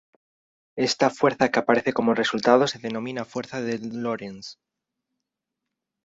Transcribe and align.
Esta 0.77 1.11
fuerza 1.11 1.51
que 1.51 1.59
aparece 1.59 1.93
como 1.93 2.15
resultado 2.15 2.65
se 2.65 2.79
denomina 2.79 3.23
fuerza 3.23 3.61
de 3.61 3.77
Lorentz. 3.77 4.57